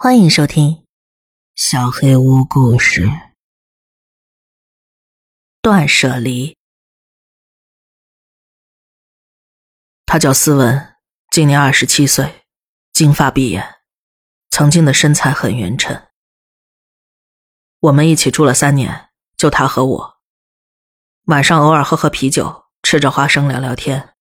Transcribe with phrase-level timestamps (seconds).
[0.00, 0.74] 欢迎收听
[1.56, 3.06] 《小黑屋故事》。
[5.60, 6.56] 断舍离。
[10.06, 10.94] 他叫斯文，
[11.32, 12.44] 今年二十七岁，
[12.92, 13.80] 金发碧眼，
[14.50, 16.00] 曾经的身材很匀称。
[17.80, 20.18] 我们一起住了三年，就他和我。
[21.24, 24.14] 晚上偶尔喝喝啤酒，吃着花生聊聊天。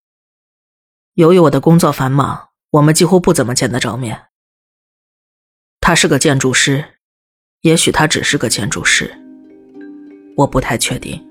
[1.13, 4.26] 由于我的工作繁忙，我们几乎不怎么见得着面。
[5.87, 6.83] 他是个建筑师，
[7.61, 9.09] 也许他只是个建筑师，
[10.35, 11.25] 我不太确定。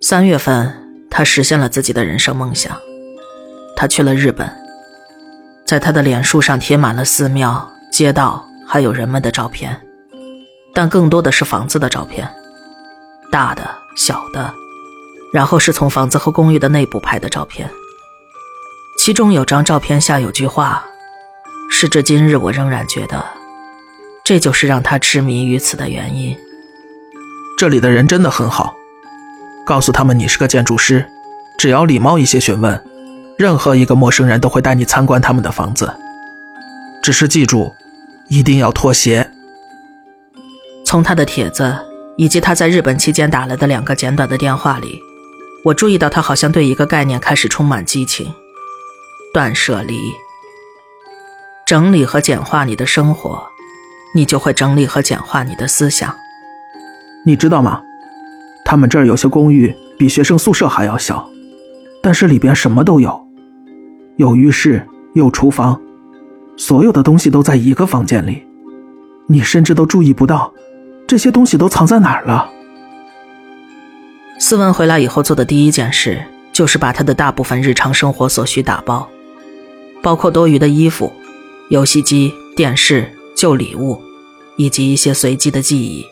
[0.00, 0.72] 三月份，
[1.10, 2.80] 他实现了自己的人生梦想，
[3.74, 4.48] 他去了日本，
[5.66, 9.76] 在他的脸书上贴满了寺庙、街道还有人们的照片，
[10.72, 12.32] 但更多的是房子的照片，
[13.32, 14.54] 大的、小的，
[15.32, 17.68] 然后是从房子和公寓的内部拍的照片，
[18.96, 20.86] 其中有张照片下有句话。
[21.68, 23.24] 时至今日，我仍然觉得，
[24.24, 26.36] 这就是让他痴迷于此的原因。
[27.56, 28.74] 这里的人真的很好，
[29.64, 31.06] 告诉他们你是个建筑师，
[31.58, 32.82] 只要礼貌一些询问，
[33.36, 35.92] 任何一个陌生人都会带你参观他们的房子。
[37.02, 37.72] 只是记住，
[38.28, 39.30] 一定要脱鞋。
[40.84, 41.76] 从他的帖子
[42.16, 45.00] 以及他在日本期间打来的两个简短的电话里，
[45.64, 48.32] 我注意到他好像对一个概念开始充满激情：
[49.32, 49.96] 断舍离。
[51.68, 53.46] 整理和简化你的生活，
[54.14, 56.16] 你就会整理和简化你的思想。
[57.26, 57.82] 你知道吗？
[58.64, 61.28] 他们这儿有些公寓比学生宿舍还要小，
[62.02, 63.22] 但是里边什么都有，
[64.16, 65.78] 有浴室，有厨房，
[66.56, 68.46] 所有的东西都在一个房间里，
[69.26, 70.50] 你甚至都注意不到
[71.06, 72.48] 这些东西都藏在哪儿了。
[74.38, 79.06] 斯文回来以后做的第一件事就是把他的大部分日常生活所需打包，
[80.02, 81.12] 包括多余的衣服。
[81.68, 84.02] 游戏机、电视、旧礼物，
[84.56, 86.06] 以及一些随机的记忆。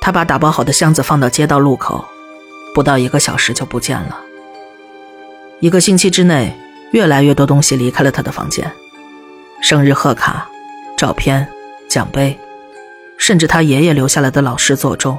[0.00, 2.02] 他把打包好的箱子放到街道路口，
[2.74, 4.18] 不到一个小时就不见了。
[5.60, 6.58] 一个星期之内，
[6.92, 8.70] 越来越多东西离开了他的房间：
[9.60, 10.48] 生日贺卡、
[10.96, 11.46] 照片、
[11.86, 12.38] 奖杯，
[13.18, 15.18] 甚至他爷爷留下来的老式座钟。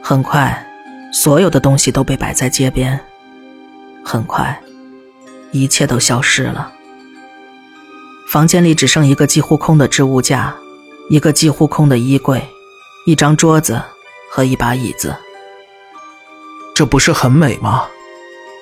[0.00, 0.66] 很快，
[1.12, 2.98] 所有的东西都被摆在街边。
[4.04, 4.60] 很快，
[5.50, 6.72] 一切都消失了。
[8.28, 10.54] 房间里只剩一个几乎空的置物架，
[11.08, 12.46] 一个几乎空的衣柜，
[13.06, 13.80] 一张桌子
[14.30, 15.16] 和一把椅子。
[16.74, 17.86] 这不是很美吗？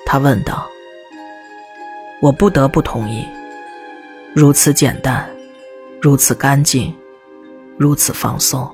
[0.05, 0.65] 他问道。
[2.21, 3.27] 我不得不同意。
[4.33, 5.29] 如此简单，
[6.01, 6.95] 如此干净，
[7.77, 8.73] 如此放松，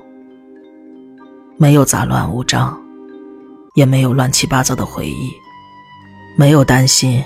[1.56, 2.80] 没有杂乱无章，
[3.74, 5.32] 也没有乱七八糟的回忆，
[6.38, 7.20] 没有担心，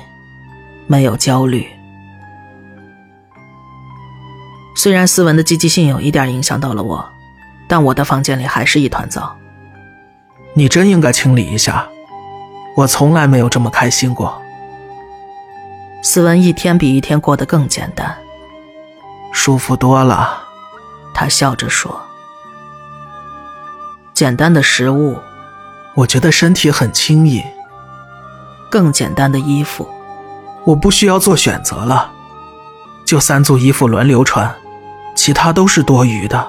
[0.87, 1.69] 没有焦虑。
[4.79, 7.05] 虽然斯文的积极性有一点影响到了我，
[7.67, 9.37] 但我的房间里还是一团糟。
[10.55, 11.89] 你真应该清理一下，
[12.77, 14.41] 我从来没有这么开心过。
[16.01, 18.17] 斯文一天比一天过得更简单，
[19.33, 20.45] 舒服多了。
[21.13, 22.01] 他笑着说
[24.15, 25.19] ：“简单的食物，
[25.97, 27.43] 我觉得身体很轻盈。
[28.71, 29.89] 更简单的衣服，
[30.67, 32.13] 我不需要做选择了，
[33.05, 34.55] 就三组衣服轮流穿。”
[35.29, 36.49] 其他都是多余的。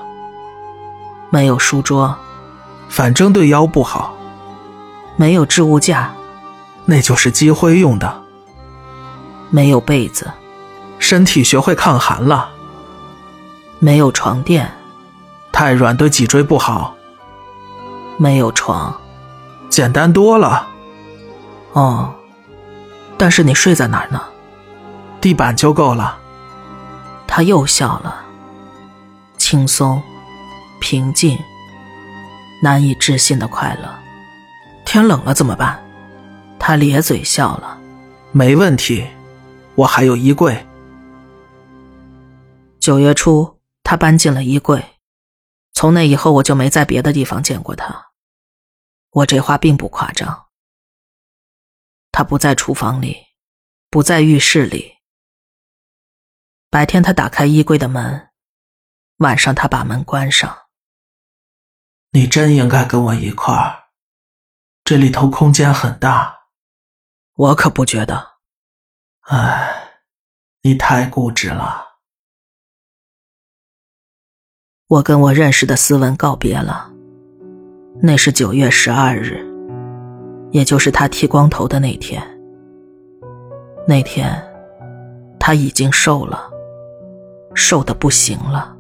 [1.29, 2.17] 没有书桌，
[2.88, 4.13] 反正对腰不好。
[5.17, 6.13] 没有置物架，
[6.85, 8.22] 那就是积灰用的。
[9.50, 10.31] 没有被子，
[10.97, 12.51] 身体学会抗寒了。
[13.79, 14.72] 没有床垫，
[15.51, 16.95] 太软对脊椎不好。
[18.18, 18.97] 没有床，
[19.69, 20.66] 简单多了。
[21.73, 22.13] 哦，
[23.18, 24.22] 但是你睡在哪儿呢？
[25.19, 26.18] 地板就够了。
[27.28, 28.28] 他又笑了。
[29.50, 30.00] 轻松、
[30.80, 31.36] 平静、
[32.62, 34.00] 难以置信的快乐。
[34.86, 35.84] 天冷了怎么办？
[36.60, 37.82] 他咧嘴笑了。
[38.32, 39.08] 没问题，
[39.74, 40.64] 我还有衣柜。
[42.80, 44.86] 九月初，他搬进了衣柜。
[45.74, 48.12] 从那以后，我就没在别的地方见过他。
[49.10, 50.45] 我这话并不夸张。
[52.12, 53.18] 他不在厨房里，
[53.90, 54.98] 不在浴室里。
[56.69, 58.29] 白天，他打开衣柜的门。
[59.19, 60.57] 晚上，他把门关上。
[62.12, 63.89] 你真应该跟我一块儿，
[64.86, 66.39] 这里头空间很大。
[67.36, 68.36] 我可不觉得。
[69.27, 70.04] 唉，
[70.62, 72.00] 你太固执了。
[74.88, 76.89] 我跟我认识的斯文告别了。
[78.01, 79.45] 那是九月十二日，
[80.51, 82.24] 也就是他剃光头的那天。
[83.86, 84.33] 那天，
[85.38, 86.50] 他已经瘦了。
[87.54, 88.79] 瘦的不行了。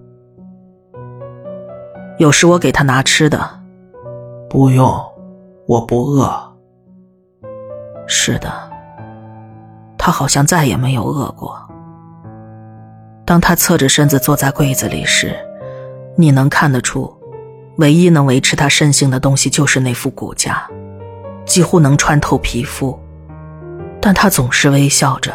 [2.19, 3.49] 有时我给他拿吃的，
[4.49, 4.93] 不用，
[5.65, 6.29] 我不饿。
[8.07, 8.51] 是的，
[9.97, 11.57] 他好像再也没有饿过。
[13.23, 15.33] 当他侧着身子坐在柜子里时，
[16.17, 17.09] 你能看得出，
[17.77, 20.69] 唯一能维持他身形的东西就是那副骨架，
[21.45, 22.99] 几乎能穿透皮肤。
[24.01, 25.33] 但他总是微笑着。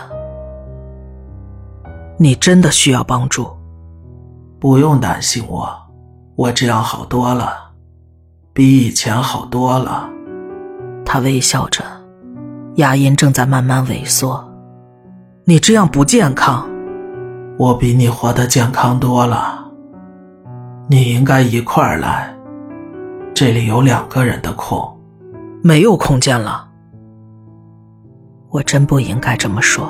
[2.19, 3.49] 你真的需要帮助？
[4.61, 5.75] 不用担心我，
[6.37, 7.71] 我这样好多了，
[8.53, 10.09] 比以前好多了。
[11.05, 11.85] 他微笑着，
[12.77, 14.45] 牙龈正在慢慢萎缩。
[15.45, 16.69] 你这样不健康。
[17.57, 19.65] 我比你活得健康多了，
[20.89, 22.35] 你应该一块儿来。
[23.33, 24.99] 这里有两个人的空，
[25.63, 26.69] 没有空间了。
[28.51, 29.89] 我真不应该这么说。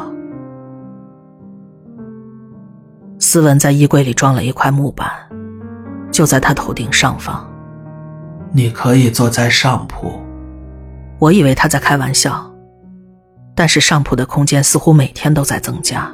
[3.19, 5.11] 斯文在衣柜里装了一块木板，
[6.15, 7.45] 就在他头顶上方。
[8.53, 10.23] 你可以坐在上铺。
[11.19, 12.49] 我以为他在开玩笑，
[13.53, 16.09] 但是上铺的空间似乎每天都在增加。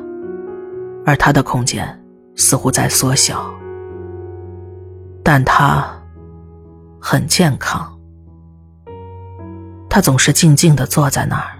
[1.04, 2.02] 而他的空间
[2.34, 3.44] 似乎在缩小，
[5.22, 5.86] 但他
[6.98, 7.86] 很健康。
[9.90, 11.58] 他总是静静的坐在那儿，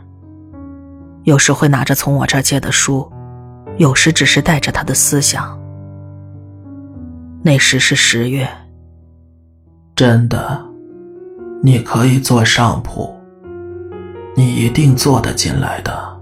[1.24, 3.10] 有时会拿着从我这儿借的书，
[3.76, 5.59] 有时只是带着他的思想。
[7.42, 8.48] 那时是十月。
[9.96, 10.62] 真的，
[11.62, 13.14] 你可以坐上铺，
[14.36, 16.20] 你一定坐得进来的。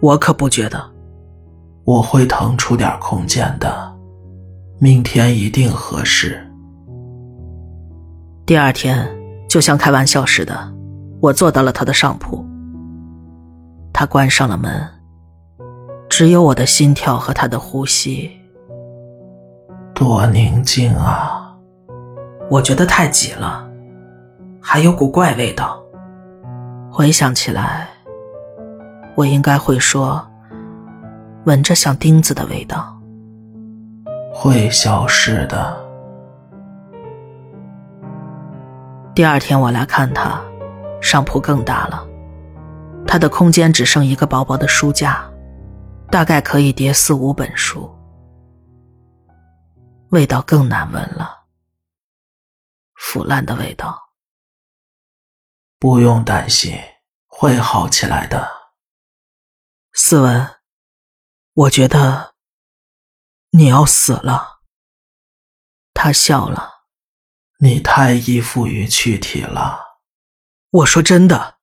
[0.00, 0.92] 我可不觉得。
[1.84, 3.92] 我会腾出点空间的，
[4.78, 6.40] 明天一定合适。
[8.46, 9.08] 第二天，
[9.48, 10.72] 就像开玩笑似的，
[11.20, 12.46] 我坐到了他的上铺。
[13.92, 14.88] 他关上了门，
[16.08, 18.30] 只有我的心跳和他的呼吸。
[19.94, 21.54] 多宁静啊！
[22.50, 23.68] 我觉得太挤了，
[24.60, 25.80] 还有股怪味道。
[26.90, 27.88] 回想起来，
[29.14, 30.26] 我应该会说。
[31.44, 32.96] 闻着像钉子的味道，
[34.32, 35.76] 会消失的。
[39.12, 40.40] 第二天我来看他，
[41.00, 42.06] 上铺更大了，
[43.08, 45.24] 他的空间只剩一个薄薄的书架，
[46.12, 47.90] 大概可以叠四五本书。
[50.12, 51.46] 味道更难闻了，
[52.92, 54.12] 腐烂的味道。
[55.78, 56.78] 不用担心，
[57.26, 58.46] 会好起来的。
[59.94, 60.60] 思文。
[61.54, 62.34] 我觉得
[63.52, 64.60] 你要死了。
[65.94, 66.82] 他笑了。
[67.60, 70.02] 你太依附于躯体了。
[70.68, 71.58] 我说真的，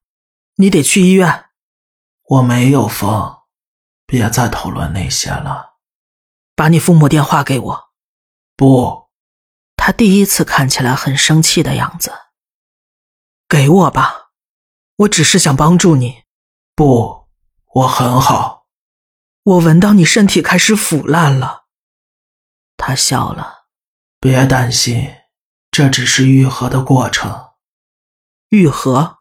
[0.55, 1.51] 你得去医院。
[2.23, 3.43] 我没有疯，
[4.07, 5.77] 别再讨论那些了。
[6.55, 7.88] 把你父母电话给我。
[8.59, 9.09] 不。
[9.77, 12.11] 他第一次看起来很生气的样子。
[13.47, 14.31] 给我吧，
[14.97, 16.25] 我只是想帮助你。
[16.75, 17.29] 不，
[17.75, 18.67] 我很好。
[19.43, 21.67] 我闻到你身体开始腐烂了。
[22.75, 23.69] 他笑了。
[24.19, 25.09] 别担心，
[25.71, 27.51] 这只是愈合的过程。
[28.49, 29.19] 愈合？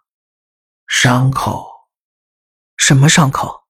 [0.88, 1.88] 伤口？
[2.76, 3.68] 什么伤口？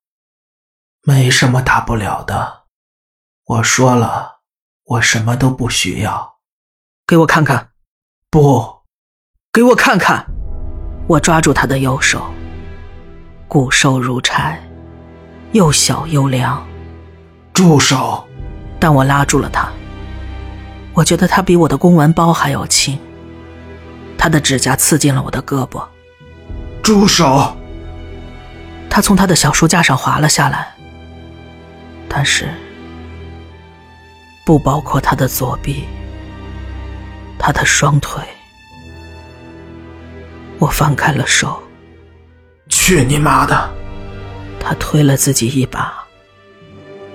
[1.02, 2.64] 没什么大不了的。
[3.44, 4.38] 我说了，
[4.88, 6.37] 我什么都不需要。
[7.07, 7.68] 给我看看。
[8.30, 8.83] 不，
[9.52, 10.25] 给我看看。
[11.07, 12.26] 我抓住他的右手，
[13.47, 14.62] 骨瘦如柴。
[15.52, 16.66] 又小又凉，
[17.54, 18.26] 住手！
[18.78, 19.68] 但我拉住了他。
[20.92, 22.99] 我觉得他比我的公文包还要轻。
[24.18, 25.83] 他的指甲刺进了我的胳膊。
[26.83, 27.57] 住手！
[28.88, 30.75] 他从他的小书架上滑了下来，
[32.09, 32.49] 但是
[34.49, 35.85] 不包括他的左臂，
[37.38, 38.23] 他的双腿。
[40.59, 41.62] 我放开了手。
[42.67, 43.71] 去你妈的！
[44.59, 46.02] 他推了自己一把，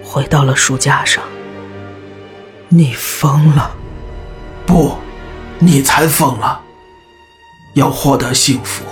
[0.03, 1.23] 回到了书架上。
[2.69, 3.71] 你疯了？
[4.67, 4.95] 不，
[5.57, 6.61] 你才疯了。
[7.73, 8.85] 要获得幸福，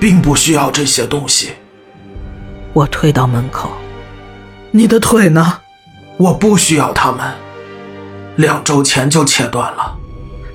[0.00, 1.52] 并不需要这些东西。
[2.72, 3.70] 我退到门口。
[4.72, 5.60] 你的腿呢？
[6.16, 7.32] 我不需要他们。
[8.38, 9.98] 两周前就切断了。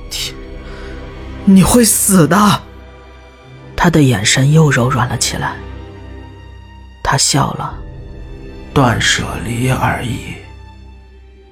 [0.09, 0.33] 天，
[1.43, 2.37] 你会死的。
[3.75, 5.57] 他的眼神又柔软了起来。
[7.03, 7.77] 他笑了，
[8.73, 10.35] 断舍离而已，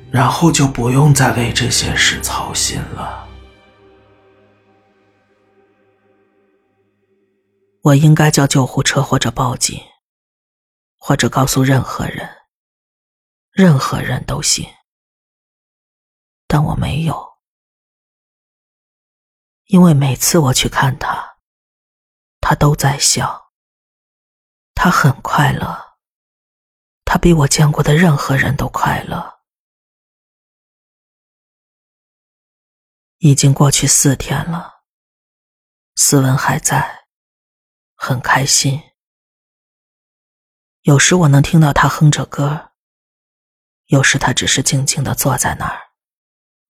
[0.09, 3.27] 然后就不用再为这些事操心了。
[7.81, 9.77] 我应该叫救护车，或者报警，
[10.97, 12.29] 或者告诉任何人，
[13.51, 14.65] 任何人都行。
[16.53, 17.39] 但我没有，
[19.67, 21.37] 因为每次我去看他，
[22.41, 23.53] 他都在笑。
[24.75, 25.97] 他很快乐，
[27.05, 29.39] 他比我见过的任何人都快乐。
[33.19, 34.83] 已经过去四天了，
[35.95, 37.05] 斯文还在，
[37.95, 38.91] 很开心。
[40.81, 42.73] 有时我能听到他哼着歌，
[43.85, 45.90] 有时他只是静静的坐在那儿，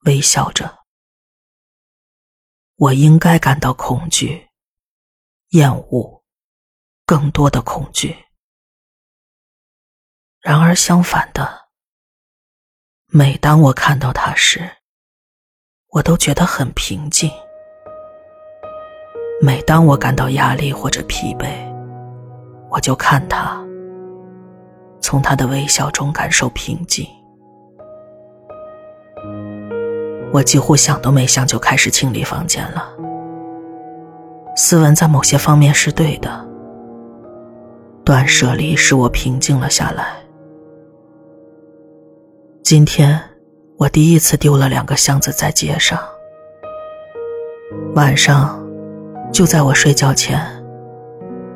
[0.05, 0.79] 微笑着。
[2.75, 4.49] 我应该感到恐惧、
[5.49, 6.23] 厌恶，
[7.05, 8.25] 更多的恐惧。
[10.39, 11.67] 然而相反的，
[13.05, 14.77] 每当我看到他时，
[15.89, 17.31] 我都觉得很平静。
[19.39, 21.47] 每当我感到压力或者疲惫，
[22.71, 23.61] 我就看他。
[24.99, 27.07] 从他的微笑中感受平静。
[30.33, 32.87] 我几乎想都没想就开始清理房间了。
[34.55, 36.45] 斯文在某些方面是对的，
[38.03, 40.15] 断舍离使我平静了下来。
[42.63, 43.19] 今天
[43.77, 45.99] 我第一次丢了两个箱子在街上。
[47.95, 48.61] 晚上，
[49.33, 50.39] 就在我睡觉前，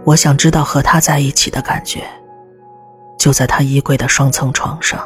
[0.04, 2.04] 我想知道和他在一起的感觉。
[3.18, 5.00] 就在他衣柜的双层床上。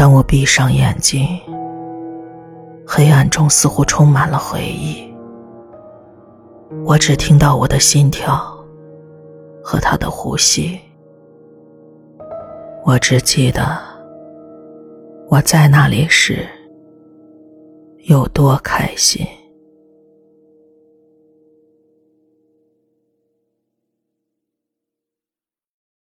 [0.00, 1.28] 当我闭上眼睛，
[2.86, 5.06] 黑暗中似乎充满了回忆。
[6.86, 8.42] 我只听到我的心跳
[9.62, 10.80] 和他的呼吸。
[12.82, 13.78] 我只记得
[15.28, 16.48] 我在那里时
[18.04, 19.26] 有多开心。